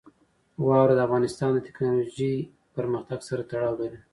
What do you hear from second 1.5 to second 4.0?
د تکنالوژۍ پرمختګ سره تړاو لري.